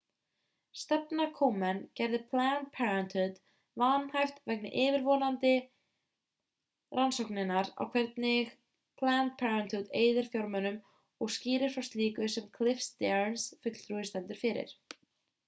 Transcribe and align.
stefna 0.83 1.25
komen 1.39 1.79
gerði 1.99 2.19
planned 2.29 2.69
parenthood 2.77 3.35
vanhæft 3.81 4.39
vegna 4.51 4.71
yfirvofandi 4.85 5.51
rannsóknar 7.01 7.53
á 7.61 7.61
því 7.65 7.87
hvernig 7.93 8.49
planned 9.03 9.35
parenthood 9.43 9.91
eyðir 10.01 10.29
fjármunum 10.37 10.79
og 11.27 11.35
skýrir 11.37 11.75
frá 11.77 11.83
slíku 11.91 12.31
sem 12.37 12.49
cliff 12.57 12.81
stearns 12.87 13.45
fulltrúi 13.67 14.07
stendur 14.13 14.41
fyrir 14.45 14.75